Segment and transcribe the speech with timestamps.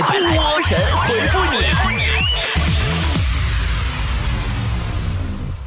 [0.00, 1.58] 来，波神回复你。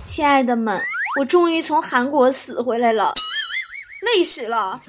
[0.06, 0.82] 亲爱的们，
[1.20, 3.14] 我终于从韩国死回来了，
[4.02, 4.80] 累死了。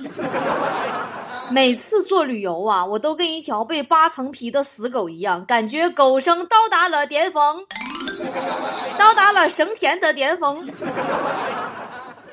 [1.51, 7.67] 每次做旅游啊，我都跟一条被扒层皮的死狗一样，感觉狗生到达了巅峰，
[8.97, 10.67] 到达了升天的巅峰。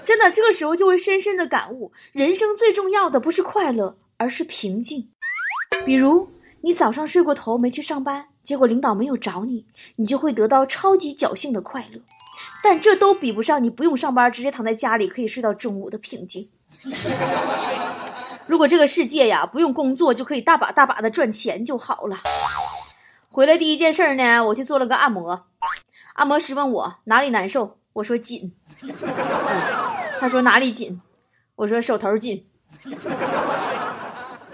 [0.05, 5.09] 真的，这个时候就会深深的感悟，人生最重要的不是快乐，而是平静。
[5.85, 6.29] 比如，
[6.61, 12.01] 你早上睡过头没去上班，结果领导没有找你，你就会得到超级侥幸的快乐。
[12.61, 16.50] 但这都比不上你不用上班，直接躺在家里可以睡到中午的平静。
[18.45, 22.17] 如果这个世界呀不用工作就可以大把大把的赚钱就好了。
[23.29, 25.45] 回来第一件事呢，我去做了个按摩。
[26.14, 28.51] 按摩师问我哪里难受，我说紧。
[30.19, 31.00] 他说哪里紧，
[31.55, 32.45] 我说手头紧。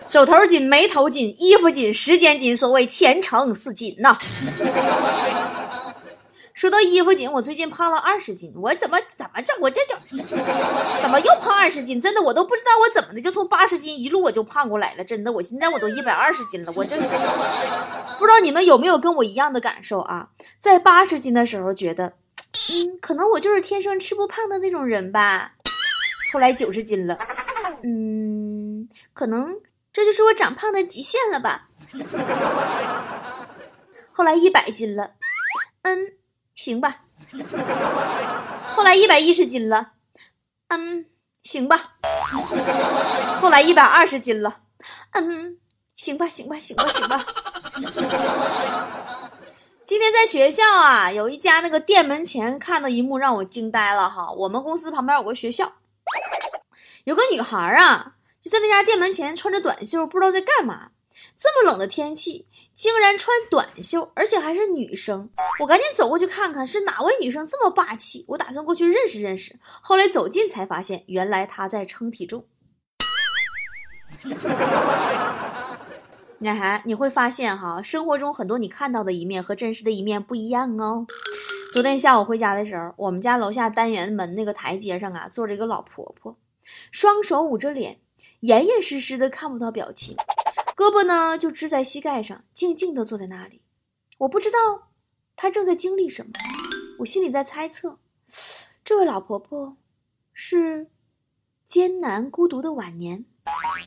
[0.06, 4.18] 手头紧，眉头紧，衣服紧，时间紧，所谓前程似锦呐。
[6.54, 9.54] 说到衣服紧，我最近胖了二十斤，我怎么怎么着？
[9.60, 9.98] 我这整
[11.02, 12.00] 怎么又胖二十斤？
[12.00, 15.04] 真的，我都不知道我怎么的，就从八十斤一路我就胖过来了。
[15.04, 20.30] 真的，我现在我都一百二十斤了，我这不知道你们有没有跟我一样的感受啊？
[20.62, 22.14] 在八十斤的时候觉得，
[22.72, 25.52] 嗯，可能我就是天生吃不胖的那种人吧。
[26.32, 27.18] 后来九十斤了，
[27.84, 29.56] 嗯，可能
[29.96, 31.70] 这就是我长胖的极限了吧。
[34.12, 35.12] 后来一百斤了，
[35.84, 36.12] 嗯。
[36.54, 37.02] 行吧，
[38.76, 39.92] 后来一百一十斤了，
[40.70, 41.06] 嗯，
[41.44, 41.98] 行吧。
[43.42, 44.62] 后来一百二十斤了，
[45.12, 45.58] 嗯，
[45.98, 47.26] 行吧，行吧，行吧，行吧。
[49.84, 54.32] 今天在学校啊，有一家那个店门前看到一幕让我惊呆了哈。
[54.32, 55.74] 我们公司旁边有个学校，
[57.04, 58.14] 有个女孩啊，
[58.46, 60.92] 就在那家店门前穿着短袖，不知道在干嘛。
[61.36, 65.28] 这么冷的天气，竟然穿短袖，而且还是女生。
[65.60, 68.24] 我赶紧走过去看看，是哪位女生这么霸气？
[68.28, 69.58] 我打算过去认识认识。
[69.82, 72.46] 后来走近才发现，原来她在称体重。
[76.38, 81.08] 那还你会发现哈，生活中很多你看到的一面和真实的一面不一样哦。
[81.74, 86.38] 昨天下午回家的时候，我们家楼下单元门那个台阶上啊，坐着一个老婆婆，
[86.92, 88.00] 双手捂着脸，
[88.42, 90.16] 严严实实的看不到表情。
[90.76, 93.62] 胳膊呢，就支在膝盖上，静静的坐在那里。
[94.18, 94.58] 我不知道
[95.36, 96.32] 她正在经历什么，
[97.00, 97.98] 我心里在猜测：
[98.84, 99.78] 这位老婆婆
[100.34, 100.88] 是
[101.66, 103.24] 艰难孤独的晚年，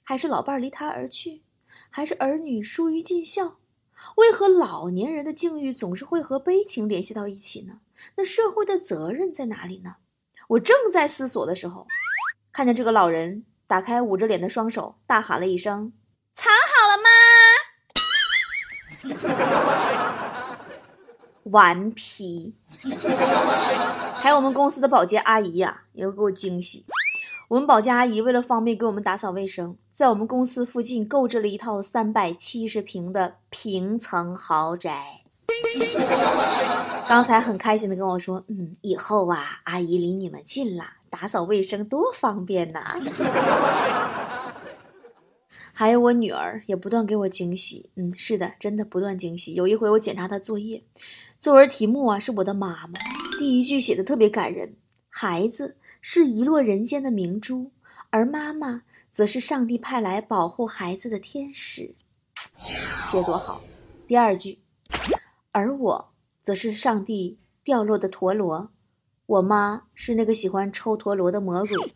[0.03, 1.42] 还是老伴离她而去，
[1.91, 3.59] 还是儿女疏于尽孝？
[4.16, 7.80] 为何老年人的境遇总是会和悲情联系到一起呢？
[8.15, 9.97] 那社会的责任在哪里呢？
[10.48, 11.86] 我正在思索的时候，
[12.53, 15.93] 看见这个老人打开捂着脸的双手，大喊了一声。
[16.34, 17.11] 藏好了吗？
[21.45, 22.55] 顽皮！
[24.15, 26.84] 还有我们公司的保洁阿姨呀，也给我惊喜。
[27.49, 35.23] 我们保洁阿姨为了方便给我们打扫卫生，在我们公司附近购置了一套三百七十平的平层豪宅。
[37.09, 42.83] 刚才很开心的跟我说：“嗯，以后啊，阿姨离你们近了，打扫卫生多方便呐。
[45.73, 49.55] ”还有我女儿也不断给我惊喜，嗯，是的，真的不断惊喜。
[49.55, 50.83] 有一回我检查她作业，
[51.39, 52.95] 作文题目啊是我的妈妈，
[53.39, 54.75] 第一句写的特别感人，
[55.09, 57.71] 孩子是遗落人间的明珠，
[58.11, 58.83] 而妈妈
[59.13, 61.95] 则是上帝派来保护孩子的天使，
[63.01, 63.63] 写多好。
[64.09, 64.59] 第二句，
[65.53, 66.09] 而我
[66.43, 68.69] 则是上帝掉落的陀螺，
[69.28, 71.94] 我妈是那个喜欢抽陀螺的魔鬼。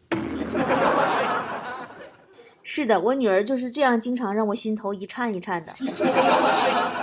[2.62, 5.72] 是的，我女儿就是这样，经常让我心头一颤一颤的。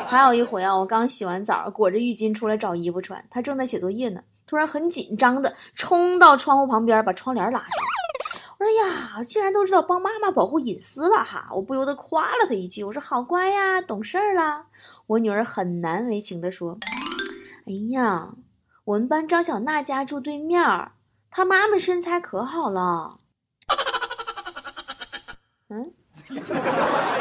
[0.06, 7.68] 还有一回啊，我刚洗完澡，裹着浴巾出来找衣服穿，她正在写作业呢，突然很紧张的冲到窗户旁边，把窗帘拉上。
[8.60, 11.50] 我说呀，竟然都知道帮妈妈保护隐私了哈！
[11.52, 14.66] 我不由得夸了她一句，我说好乖呀，懂事儿了。
[15.08, 16.78] 我女儿很难为情的说
[17.66, 18.30] ：“哎呀，
[18.90, 20.94] 我们班张小娜家住对面儿，
[21.30, 23.18] 她妈妈身材可好了。”
[25.70, 25.94] 嗯，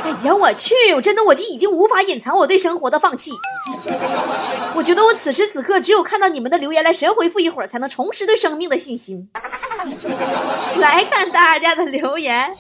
[0.03, 0.75] 哎呀，我去！
[0.97, 3.33] 我真的，我就已经无法隐藏我对生活的放弃。
[4.75, 9.29] 我觉得我此时此刻只有看到你们的留言来神回复一会儿，才能重拾对生命的信心。
[10.81, 12.57] 来看大家的留言，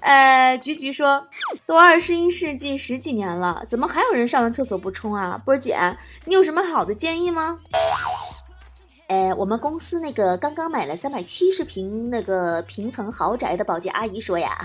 [0.00, 1.26] 呃，菊菊说，
[1.66, 5.40] 都二十一世纪十几年了，怎么还有人上完厕所不冲啊？
[5.44, 5.78] 波儿姐，
[6.24, 7.58] 你有什么好的建议吗？
[9.08, 14.56] 呃，我们公司那个刚刚买了三百七十平那个平层豪宅的保洁阿姨说呀，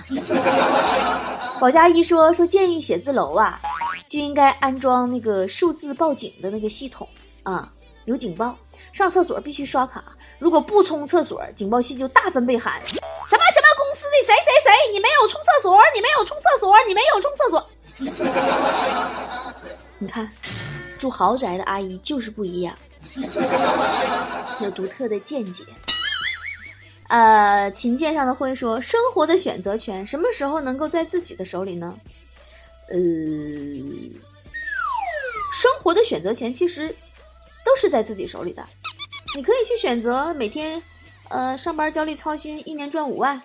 [1.60, 3.60] 保洁阿姨说说建议写字楼啊，
[4.08, 7.08] 就应该安装那个数字报警的那个系统
[7.42, 7.68] 啊，
[8.06, 8.56] 有警报，
[8.94, 10.04] 上厕所必须刷卡，
[10.38, 17.70] 如果不冲厕所，警报器就大分贝喊什么什么公司的谁谁谁，你没有冲厕所，你没有冲厕所，你没有冲厕所。
[20.00, 20.28] 你看，
[20.98, 22.76] 住豪宅的阿姨就是不一样，
[24.60, 25.64] 有独特的见解。
[27.10, 31.96] 呃，琴键上的会说，生活的选择权什么时候能够在自己的手里呢？
[32.90, 32.96] 呃，
[35.54, 36.94] 生活的选择权其实
[37.64, 38.66] 都是在自己手里的。
[39.36, 40.82] 你可以去选择每天，
[41.30, 43.40] 呃，上班焦虑操心，一年赚五万；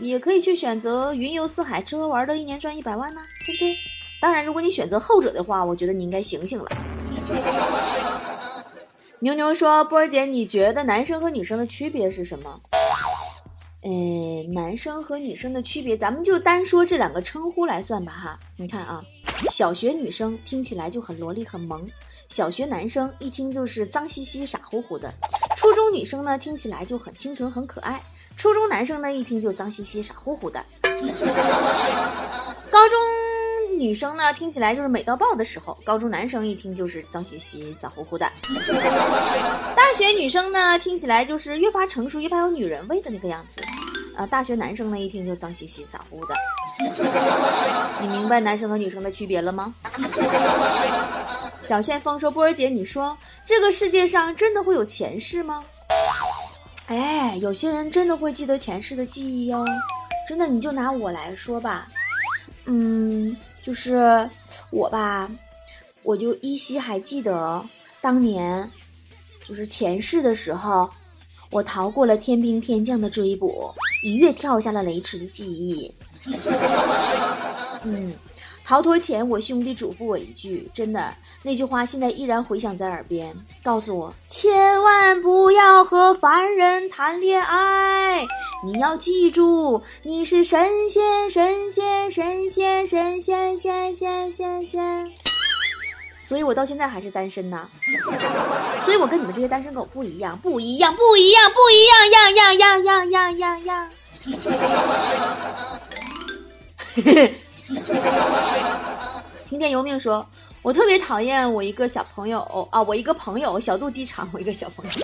[0.00, 3.76] 也可以去选择云游四海，吃喝玩乐，一年赚一百万呢，对不对？
[4.20, 6.66] 当然，如果你选择后者的话，我觉得你应该醒醒了。
[9.20, 12.58] 牛牛说：“波儿姐，你觉得男生和女生的区别是什么？”
[13.84, 18.38] 嗯，男生和女生的区别，咱们就单说这两个称呼来算吧哈。
[18.56, 19.02] 你看啊，
[19.50, 21.86] 小学女生听起来就很萝莉很萌，
[22.28, 25.12] 小学男生一听就是脏兮兮傻乎乎的。
[25.56, 27.98] 初中女生呢听起来就很清纯很可爱，
[28.40, 30.64] 初中男生呢一听就脏兮兮傻乎乎的。
[32.72, 32.98] 高中。
[33.76, 38.30] 女生呢，听起来就是美到爆的时候；高中男生一听就是脏兮兮、傻乎乎的。
[39.74, 43.62] 大学女生呢，听起来就是越发成熟、越发有女人味的那个样子。
[44.14, 46.34] 啊，大学男生呢，一听就脏兮兮、傻乎乎的。
[48.02, 49.74] 你明白男生和女生的区别了吗？
[51.62, 53.16] 小旋风说：“波儿姐，你说
[53.46, 55.62] 这个世界上真的会有前世吗？”
[56.90, 59.64] 哎，有些人真的会记得前世的记忆哟。
[60.28, 61.88] 真的，你就拿我来说吧，
[62.66, 63.36] 嗯。
[63.62, 64.28] 就是
[64.70, 65.30] 我吧，
[66.02, 67.62] 我就依稀还记得
[68.00, 68.68] 当年，
[69.46, 70.88] 就是前世的时候，
[71.50, 73.70] 我逃过了天兵天将的追捕，
[74.02, 75.94] 一跃跳下了雷池的记忆。
[77.84, 78.10] 嗯，
[78.70, 81.12] 逃脱前，我兄弟嘱咐我一句，真的
[81.42, 83.34] 那句话现在依然回响在耳边，
[83.64, 88.24] 告诉我千万不要和凡人谈恋爱。
[88.64, 95.10] 你要记住，你是神仙，神仙，神仙，神仙，仙仙，仙仙。
[96.22, 97.68] 所以我到现在还是单身呐。
[98.84, 103.90] 所以我跟你们这些单身狗不一样，不一样，不一样，不一样，样样样样样样样。
[109.46, 110.26] 听天由命说。
[110.62, 112.40] 我特别讨厌我一个小朋友
[112.70, 115.02] 啊，我一个朋友小肚鸡肠，我一个小朋友，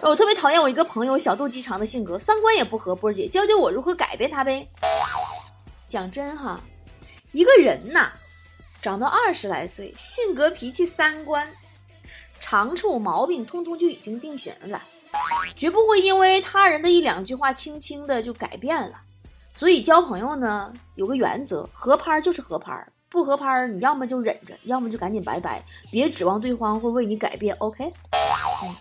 [0.00, 2.96] 我特别讨厌我一个朋友小肚鸡肠的性格，三观也不合。
[2.96, 4.66] 波儿姐，教教我如何改变他呗？
[5.86, 6.58] 讲真哈，
[7.32, 8.08] 一个人呐，
[8.80, 11.46] 长到二十来岁，性格、脾气、三观、
[12.40, 14.82] 长处、毛病，通通就已经定型了，
[15.54, 19.02] 绝不会因为他人的一两句话轻轻的就改变了。
[19.56, 22.86] 所以交朋友呢，有个原则，合拍就是合拍。
[23.08, 27.56] 不合拍儿，你要么就忍着，要么就赶紧拜拜，别指望对方会为你改变。
[27.56, 27.86] OK。
[27.86, 28.76] 嗯，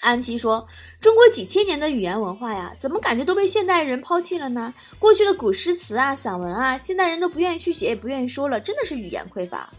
[0.00, 0.66] 安琪说
[1.00, 4.74] ：“中国几千年的语言文化呀，怎么感觉都被现代人抛弃了呢？
[4.98, 9.70] 过去的古诗词啊、散文啊，现代人都不愿意去写，也不愿意说了，真的是语言匮乏。”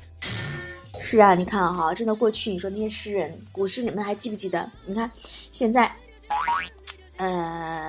[1.03, 4.71] 是啊，你看哈，真的过去你说那些诗人、古诗，你们还记不记得？
[4.85, 5.11] 你看
[5.51, 5.93] 现在，
[7.17, 7.84] 呃。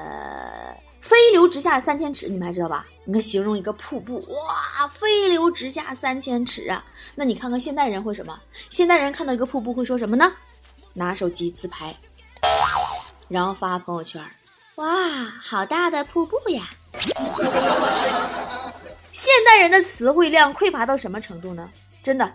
[1.49, 2.87] 直下三千尺，你们还知道吧？
[3.05, 6.85] 你看，形容一个瀑布，哇，飞流直下三千尺啊！
[7.15, 8.39] 那你看看现代人会什么？
[8.71, 10.33] 现代人看到一个瀑布会说什么呢？
[10.93, 11.95] 拿手机自拍，
[13.29, 14.23] 然后发朋友圈，
[14.77, 14.87] 哇，
[15.43, 16.69] 好大的瀑布呀！
[19.13, 21.69] 现代人的词汇量匮乏到什么程度呢？
[22.03, 22.33] 真的，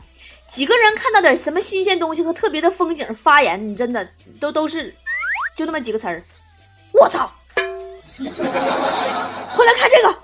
[0.47, 4.07] 几个人看到点什么新鲜东西和特别的风景发言，你真的
[4.39, 4.93] 都都是
[5.55, 6.24] 就那么几个词儿，
[6.93, 7.31] 我操！
[9.55, 10.15] 快来看这个，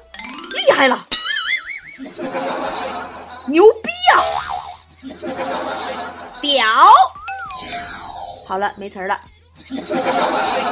[0.55, 1.07] 厉害了，
[3.47, 4.21] 牛逼呀，
[6.41, 6.65] 屌！
[8.47, 9.19] 好了，没词儿了。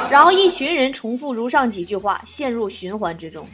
[0.08, 3.44] 然后一群人重复如上几句话，陷入循环之中。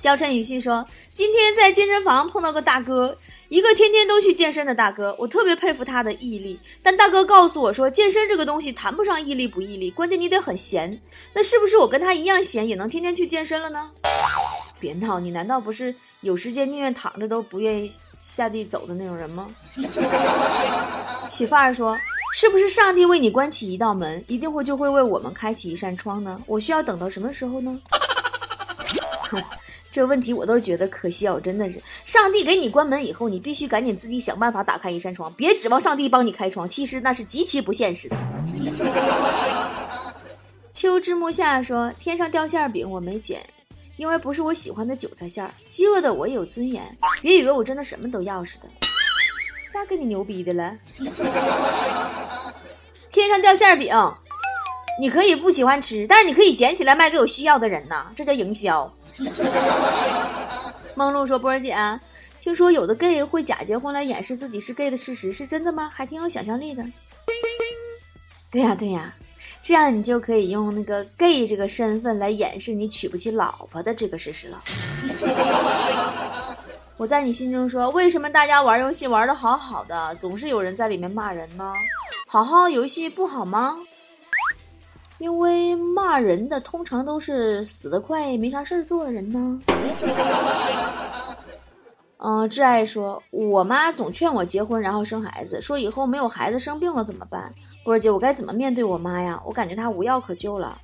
[0.00, 3.16] 娇嗔语气说：“今天在健身房碰到个大哥。”
[3.50, 6.58] 一个天天都去健身的大哥，我特别佩服他的毅力。
[6.84, 10.98] 但大哥告诉我说，健身这个东西谈不上毅力不毅力，关键你得很闲。
[11.34, 13.90] 那是不是我跟他一样闲，也能天天去健身了呢？
[14.78, 17.90] 别闹，你难道不是有时间宁愿躺着都不愿意
[18.20, 19.48] 下地走的那种人吗？
[21.28, 21.98] 起范儿说，
[22.32, 26.40] 是不是上帝为你关起一道门，一定会就会为我们开启一扇窗呢？
[26.46, 27.76] 我需要等到什么时候呢？
[29.90, 31.82] 这问题我都觉得可笑，真的是。
[32.04, 38.16] 上帝给你关门以后，你必须赶紧自己想办法打开一扇窗，别指望上帝帮你开窗，其实那是极其不现实的。
[40.70, 43.40] 秋之木下说：“天上掉馅饼我没捡，
[43.96, 45.52] 因为不是我喜欢的韭菜馅儿。
[45.68, 48.68] 饥饿的我也有尊严，别以为我真的什么都要似的。
[49.72, 50.72] 咋跟你牛逼的了？
[53.10, 53.92] 天上掉馅饼，
[55.00, 58.92] 你可以不喜欢吃，但是你可以捡起来卖给有需要的人呐，这叫营销。
[60.94, 61.74] 梦露说：“波儿姐，
[62.38, 65.88] 听说有的 gay 会假结婚来掩饰自己是 gay 的事实，是真的吗？
[65.90, 66.84] 还挺有想象力的。”
[68.52, 69.14] 对呀对呀，
[69.62, 74.62] 这样你就可以用那个 gay 这个身份来掩饰你娶不起老婆的这个事实了。
[76.98, 81.72] 我在你心中说，为什么大家玩游戏玩的好好的，总是有人在里面骂人呢？
[82.28, 83.78] 好好游戏不好吗？
[85.20, 89.60] 因为骂人的通常都是死得快、没啥事儿做的人呢。
[92.16, 97.54] 嗯，挚爱说，我妈总劝我结婚，然后生孩子，说以后没有孩子生病了怎么办？
[97.84, 99.40] 波儿姐，我该怎么面对我妈呀？
[99.44, 100.76] 我感觉她无药可救了。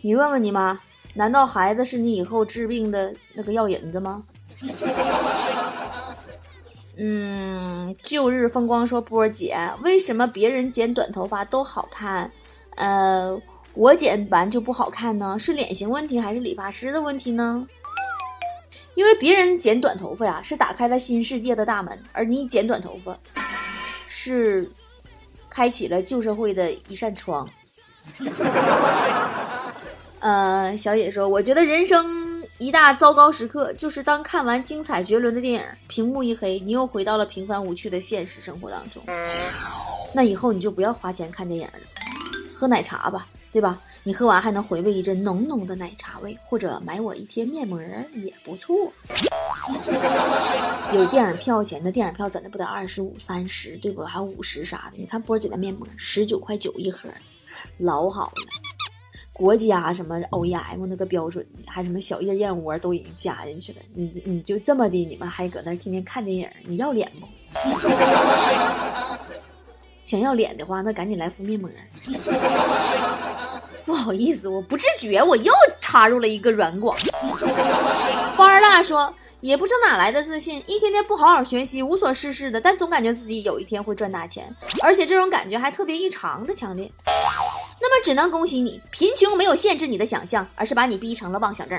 [0.00, 0.80] 你问问你妈。
[1.16, 4.20] 难道孩子是你以后治病的那个药引子吗？
[6.96, 12.28] 嗯，旧日风光说波儿姐，为什么别人剪短头发都好看，
[12.76, 13.40] 呃，
[13.74, 15.38] 我剪完就不好看呢？
[15.38, 17.66] 是脸型问题还是理发师的问题呢？
[18.94, 23.18] 因为别人剪短头发呀，是打开了新世界的大门，而你剪短头发，
[24.08, 24.70] 是
[25.50, 27.48] 开启了旧社会的一扇窗。
[30.20, 39.02] 呃，小野说：“我觉得人生一大糟糕时刻，就是当看完精彩绝伦的电影，屏幕一黑，你又回到了平凡无趣的现实生活当中。
[40.14, 41.72] 那以后你就不要花钱看电影了，
[42.54, 43.80] 喝奶茶吧，对吧？
[44.04, 47.80] 你喝完还能回味一阵浓浓的奶茶味，或者买我一贴面膜
[48.14, 48.92] 也不错。
[50.92, 54.04] 有电影票钱的电影票怎的不得二十五、三十，对不？
[54.04, 54.98] 还有五十啥的？
[54.98, 57.08] 你看波姐的面膜，十九块九一盒，
[57.78, 58.34] 老好了。”
[59.34, 63.78] 国家什么 OEM 那个标准，还什么小叶燕窝都已经加进去了。
[63.92, 67.26] 你你就这么的，你们还搁那天天看电影，你要脸不？
[70.04, 71.68] 想要脸的话，那赶紧来敷面膜。
[73.84, 76.96] 不好意思，我不自觉，我又插入了一个软广。
[78.34, 86.90] 花儿大说，也不知道哪来的自信，一天天不好好学习，无所事事的，但总感觉自己有一天会赚大钱，而且这种感觉还特别异常的强烈。
[87.80, 91.78] 那么只能恭喜你，贫穷没有限制你的想象，而是把你逼成了妄想症。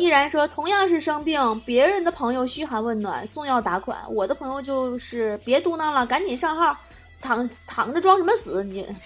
[0.00, 6.74] 毅然说，同样是生病，别人的朋友嘘寒问暖、送药打款，我的朋友就是别嘟囔了，赶紧上号，
[7.20, 8.64] 躺躺着装什么死？
[8.64, 8.86] 你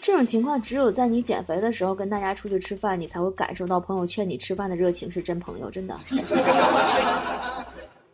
[0.00, 5.94] 这种情况只有在你减肥的时候跟大家出去吃饭，你才会感受到朋友劝你吃饭的热情是真朋友，真的。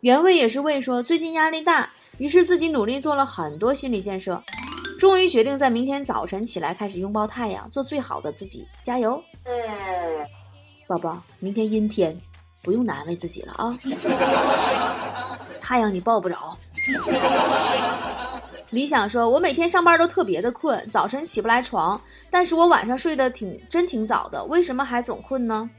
[0.01, 1.89] 原味也是味说，最近压力大。
[2.17, 4.43] 于是自己努力做了很多心理建设，
[4.99, 9.23] 终于决定在明天早晨起来开始拥抱太阳，做最好的自己，加油！
[10.87, 12.19] 宝宝，明天阴天，
[12.61, 13.71] 不用难为自己了啊！
[15.61, 16.57] 太阳你抱不着。
[18.69, 21.99] 理想说：“我每天上班都特别的困，早晨起不来床，
[22.29, 25.69] 但是我晚上睡得挺真挺早的，为什么还总困呢？”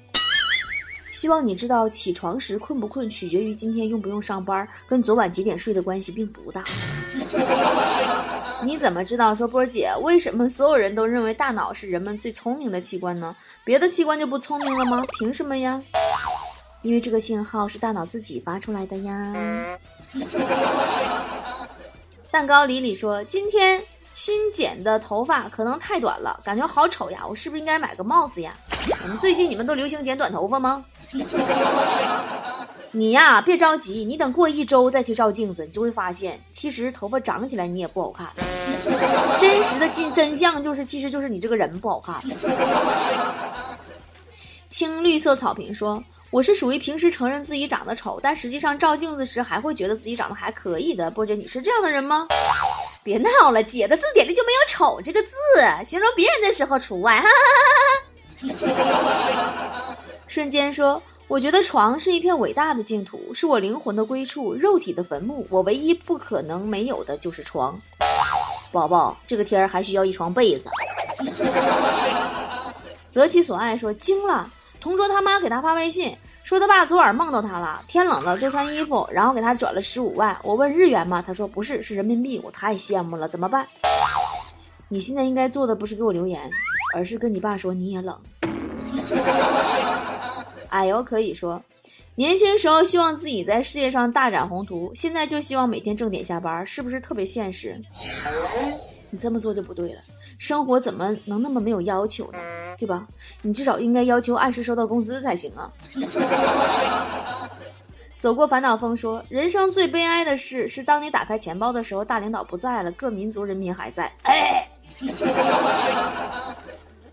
[1.12, 6.64] 希望你知道，起床时困不困取决于今天用不用上班，跟昨晚几点睡的关系并不大。
[8.64, 9.34] 你怎么知道？
[9.34, 13.34] 说波儿姐，为什么所有人都认为大脑是人们最聪明的器官呢？
[13.62, 15.04] 别的器官就不聪明了吗？
[15.18, 15.80] 凭什么呀？
[16.82, 19.32] 因为这个信号是大脑自己发出来的呀。
[22.30, 28.54] 蛋糕里里说，今天新剪的头发可能太短了，感觉好丑呀，我是不是应该买个帽子呀？
[29.02, 30.84] 你们最近你们都流行剪短头发吗？
[32.96, 38.28] 你呀，别着急，你等过一周再去照镜子，你就会发现，其实头发长起来你也不好看。
[39.40, 42.14] 真实的真真相就是，其实就是你这个人不好看。
[44.70, 52.28] 青绿色草坪说：“我是属于平时承认自己长得丑，但实际上照镜子时还会觉得自己长得还可以的。”波姐，你是这样的人吗？
[53.02, 55.28] 别闹了，姐的字典里就没有“丑”这个字，
[55.84, 57.20] 形容别人的时候除外。
[57.20, 57.28] 哈哈
[58.48, 59.96] 哈哈哈。
[60.26, 65.46] 瞬间说：“我觉得床是一片伟大的净土，是我灵魂的归处，肉体的坟墓。
[65.50, 67.80] 我唯一不可能没有的就是床。”
[68.70, 70.64] 宝宝，这个天儿还需要一床被子。
[73.10, 74.50] 择其所爱说：“惊了，
[74.80, 80.36] 同桌他妈给他发微信，说他爸昨晚梦到他了，天冷了多穿衣服，然后给他转了十五万。
[80.42, 81.22] 我问日元吗？
[81.26, 82.40] 他说不是，是人民币。
[82.44, 83.66] 我太羡慕了，怎么办？
[84.88, 86.50] 你现在应该做的不是给我留言，
[86.94, 88.18] 而是跟你爸说你也冷。”
[90.74, 91.62] 哎呦，可以说，
[92.16, 97.80] 年轻时候希望自己在事业上大展宏图，现在就希望每天正点下班，是不是特别现实？
[99.10, 100.00] 你这么做就不对了。
[100.36, 102.38] 生活怎么能那么没有要求呢？
[102.76, 103.06] 对吧？
[103.42, 105.70] 你至少应该要求按时收到工资才行啊。
[108.18, 114.10] 走过烦恼风说，人生最悲哀的事是当你打开钱包的时候，大领导不在了，各民族人民还在。
[114.24, 114.68] 哎，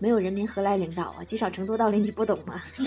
[0.02, 1.22] 没有人民何来领导啊？
[1.24, 2.60] 积少成多道理你不懂吗？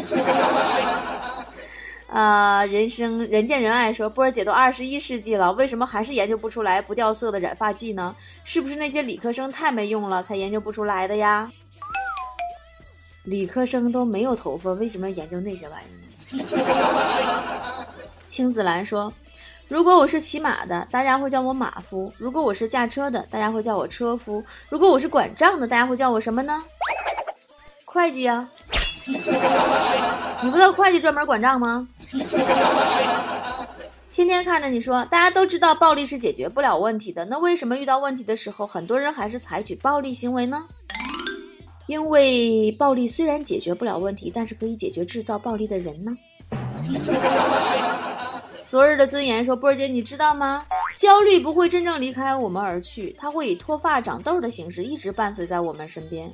[2.11, 8.13] 呃，人生人见人爱说，波儿姐都二十一世纪了，为什么还是研究不出来不掉色的染发剂呢？
[8.43, 11.49] 是不是那些理科生太没用了，才研究不出来的呀？
[13.23, 15.87] 理科生都没有头发，为什么研究那些玩意儿
[16.35, 16.43] 呢？
[18.27, 19.13] 青子兰说
[19.69, 26.61] ：“如果我是骑马的，大家会叫我马夫；如果我是驾车的，大家会叫我车夫；如果我是管账的，大家会叫我什么呢？
[27.95, 28.47] 会计呀。”
[30.43, 31.87] 你不知道会计专门管账吗？
[34.11, 40.63] 天天看着你说，大家都知道暴力是解决不了问题的，那为什么遇到问题的时候，很多人还是采取暴力行为呢？
[41.87, 46.11] 因为暴力虽然解决不了问题，但是可以解决制造暴力的人呢。
[48.65, 50.65] 昨日的尊严说，波儿姐，你知道吗？
[50.97, 56.31] 焦虑不会真正离开我们而去，它会以脱发、长痘的形式一直伴随在我们身边。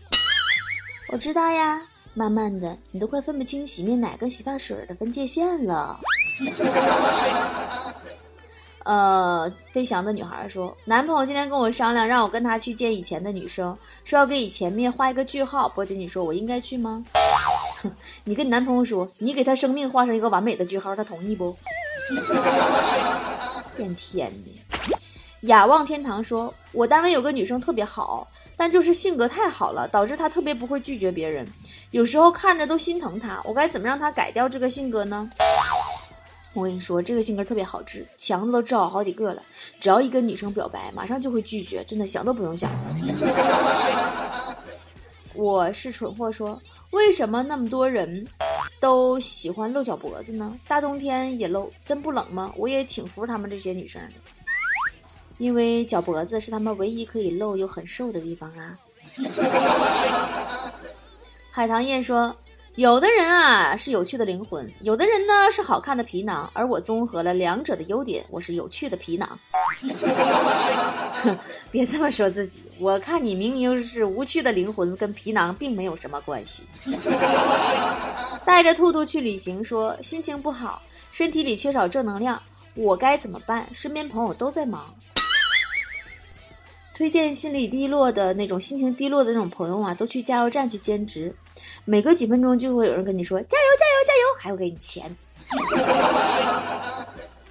[1.11, 1.81] 我知道呀。
[2.13, 5.99] 慢慢的，你都快分不清洗面奶跟洗发水的分界线了。
[8.83, 15.69] 呃，飞翔的女孩说，男朋友今天跟我商量，让我跟他去见以前的女生，说要给以前面画一个句号。
[15.69, 17.03] 波姐，你说我应该去吗？
[17.81, 17.91] 哼
[18.25, 21.55] 你跟你男朋友说，你给他生命画上一个完美的句号，他同意不？
[23.77, 24.97] 变天的。
[25.41, 28.27] 雅望天堂说，我单位有个女生特别好。
[28.61, 31.43] 但就是性格太好了，导致他特别不会拒绝别人，
[31.89, 33.41] 有时候看着都心疼他。
[33.43, 35.27] 我该怎么让他改掉这个性格呢？
[36.53, 39.41] 我跟你说，这个性格特别好治，强子都治好好几个了。
[39.79, 42.69] 只要一跟女生表白，马上就会拒绝，真的想都不用想。
[45.33, 48.23] 我是蠢货，说为什么那么多人
[48.79, 50.55] 都喜欢露脚脖子呢？
[50.67, 52.53] 大冬天也露，真不冷吗？
[52.55, 54.09] 我也挺服他们这些女生的。
[55.41, 58.77] 因为脚脖子是他们唯一可以露又很瘦的地方啊。
[61.49, 62.35] 海棠燕说
[62.77, 69.27] ：“有的人啊是有趣的灵魂，有的人呢是好看的皮囊，而我综合了两者的优点，我是有趣的皮囊。
[71.23, 71.35] ”哼
[71.71, 76.61] 别这么说自己，我看你明明是无趣的灵魂，跟皮囊并没有什么关系。
[78.45, 80.79] 带着兔兔去旅行，说心情不好，
[81.11, 82.39] 身体里缺少正能量，
[82.75, 83.67] 我该怎么办？
[83.73, 84.85] 身边朋友都在忙。
[87.01, 91.35] 推荐心理低落的那种、心情低落的那种朋友啊，都去加油站去兼职，
[91.83, 95.17] 每隔几分钟就会有人跟你说加油、加油、加油，还会给你钱。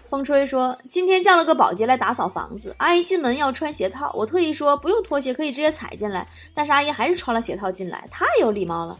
[0.08, 8.96] 风吹说今天叫了个保洁来打扫房子，阿姨进门要穿鞋套，我特意说不用拖鞋，可以直接踩进来，但是阿姨还是穿了鞋套进来，太有礼貌了。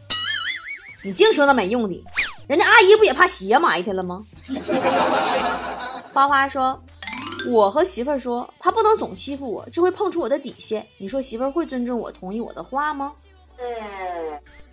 [1.01, 2.03] 你净说那没用的，
[2.49, 4.21] 人家阿姨不也怕鞋埋汰了吗？
[6.11, 6.77] 花花说。
[7.47, 10.85] 我和媳妇儿说，他不能总欺负我，这会碰出我的底线。
[10.97, 13.13] 你说媳妇儿会尊重我、同意我的话吗？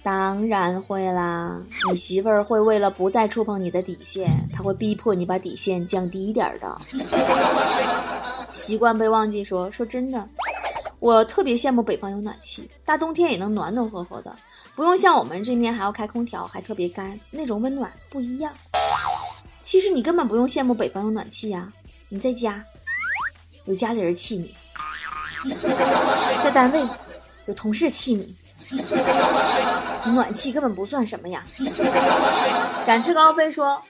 [0.03, 1.61] 当然会啦。
[1.91, 6.77] 你媳妇儿会为了不再触碰你的底线，她会逼迫你把底线降低一点的。
[8.53, 10.27] 习惯被忘记说，说真的，
[11.01, 14.35] 我特别羡慕北方有暖气，大冬天也能暖暖和和的，
[14.75, 18.53] 不用像我们这面还要开空调，还特别干，那种温暖不一样。
[19.63, 21.71] 其实你根本不用羡慕北方有暖气呀。
[22.11, 22.65] 你在家，
[23.67, 24.47] 有家里人气你；
[26.43, 26.83] 在单位，
[27.45, 28.35] 有同事气你。
[30.07, 31.43] 暖气根本不算什么呀。
[32.87, 33.81] 展翅高飞说：“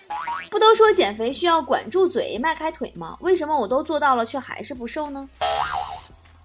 [0.50, 3.16] 不都说减肥需要管住嘴、迈开腿吗？
[3.20, 5.28] 为什么我都做到了，却还是不瘦呢？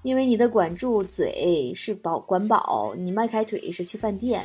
[0.04, 4.44] 因为你的管住嘴是保管饱，你迈开腿是去饭店。”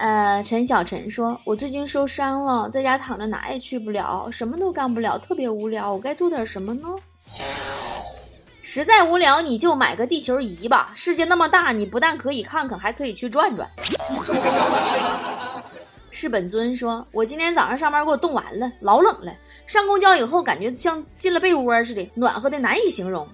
[0.00, 5.92] 呃，陈小陈说：“我最近受伤了，在家躺着哪也去不了，什么都干不了，特别无聊。
[5.92, 6.88] 我该做点什么呢？
[8.62, 10.92] 实在无聊，你就买个地球仪吧。
[10.96, 13.68] 世界那么大，你不但可以看看，还可以去转转。
[16.10, 19.30] ”是本尊说：“我今天早上上班给我冻完了，老冷了。
[19.66, 23.28] 上公交以后，感觉像进了被窝似的，暖和的难以形容。”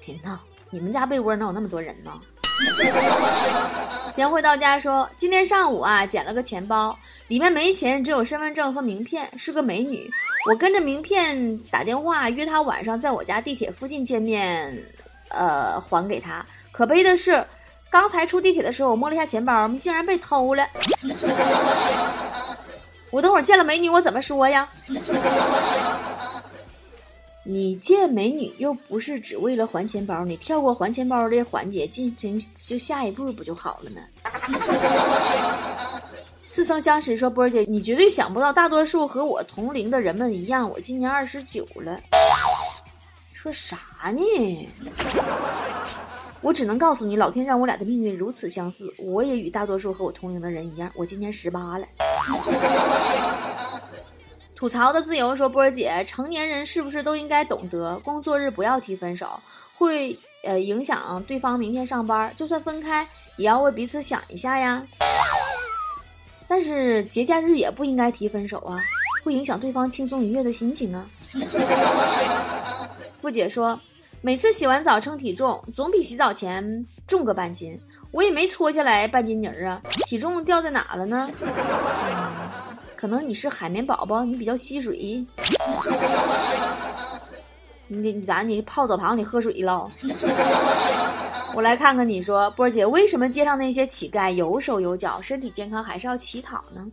[0.00, 2.18] 别闹，你们家被窝能有那么多人吗？
[4.10, 10.10] 贤惠到家说：“今天上午啊，捡了个钱包，里面没钱，只有身份证和名片，是个美女。
[10.48, 14.76] 我跟着名片打电话约她晚上在我家地铁附近见面，
[15.28, 16.44] 呃，还给她。
[16.72, 17.46] 可悲的是，
[17.88, 20.66] 刚才出地铁的时候，我摸了一下钱包，竟然被偷了。
[23.12, 24.68] 我等会儿见了美女，我怎么说呀？”
[27.50, 34.00] 你见美女又不是只为了还钱包，你跳过还钱包的环节，进行就下一步不就好了呢？
[36.46, 42.00] 似曾相识说波儿姐，你绝对想不到，大多数和我同龄的人们一样，我今年二十九了。
[43.34, 43.76] 说啥
[44.14, 44.68] 呢？
[46.42, 51.84] 我只能告诉你，老天让我俩的命运如此相似，我也与大多数和我同龄的人一样，我今年十八了。
[54.60, 59.40] 吐槽的自由说：“波儿姐，成年人是不是都应该懂得，工作日不要提分手，
[59.74, 62.30] 会呃影响对方明天上班。
[62.36, 64.86] 就算分开，也要为彼此想一下呀。
[66.46, 68.76] 但是节假日也不应该提分手啊，
[69.24, 71.06] 会影响对方轻松愉悦的心情啊。”
[73.22, 73.80] 付姐说
[74.20, 77.80] ：“每次洗完澡称体重，总比洗澡前重个半斤，
[78.12, 81.30] 我也没搓下来半斤泥儿啊，体重掉在哪了呢？”
[83.00, 85.24] 可能你是海绵宝宝，你比较吸水。
[87.86, 89.88] 你你咋你泡澡堂里喝水了？
[91.56, 96.86] 我来看看你说波儿姐，为什么街上那些乞丐有手有脚，身体健康还是要乞讨呢？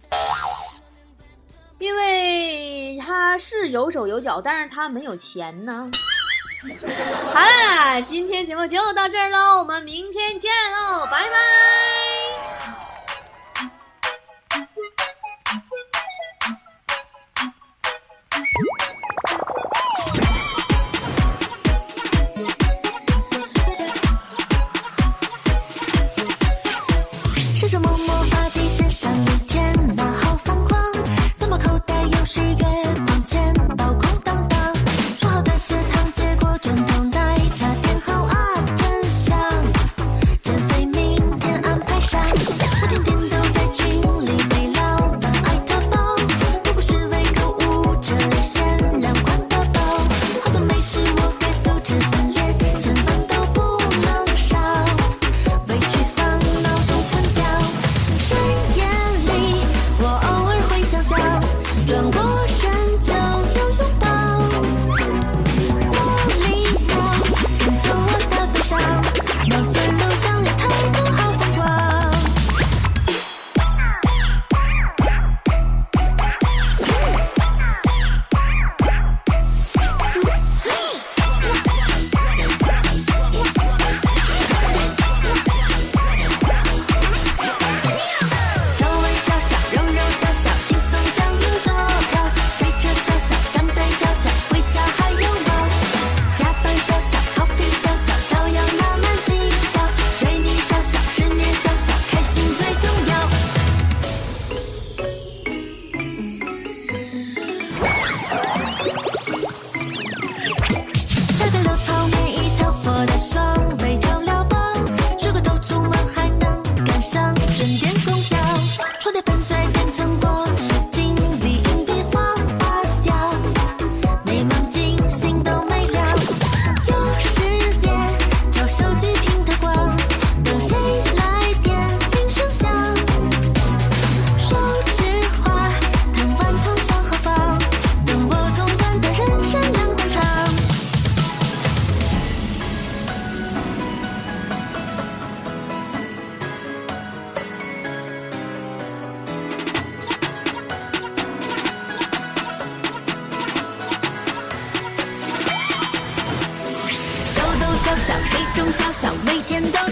[1.80, 5.92] 因为他是有手有脚，但是他没有钱呢。
[7.34, 12.17] 好了，今天节目就到这儿喽，我们明天见喽，拜拜。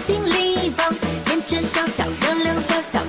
[0.08, 0.92] 每天都精力旺；
[1.30, 3.00] 厌倦小小，热量小小，